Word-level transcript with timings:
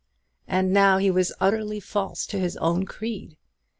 And 0.47 0.73
now 0.73 0.97
he 0.97 1.11
was 1.11 1.31
utterly 1.39 1.79
false 1.79 2.25
to 2.25 2.39
his 2.39 2.57
own 2.57 2.87
creed. 2.87 3.37